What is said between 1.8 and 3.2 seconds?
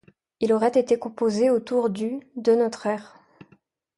du de notre ère.